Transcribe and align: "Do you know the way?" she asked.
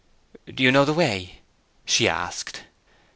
"Do 0.51 0.63
you 0.63 0.71
know 0.71 0.83
the 0.83 0.95
way?" 0.95 1.41
she 1.85 2.09
asked. 2.09 2.63